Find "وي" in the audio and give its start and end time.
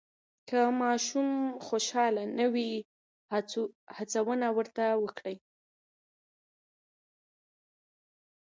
2.53-2.71